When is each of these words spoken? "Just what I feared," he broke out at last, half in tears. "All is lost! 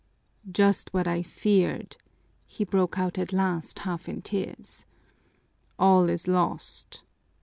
"Just 0.51 0.95
what 0.95 1.07
I 1.07 1.21
feared," 1.21 1.95
he 2.47 2.63
broke 2.63 2.97
out 2.97 3.19
at 3.19 3.31
last, 3.31 3.77
half 3.85 4.09
in 4.09 4.23
tears. 4.23 4.87
"All 5.77 6.09
is 6.09 6.27
lost! 6.27 7.03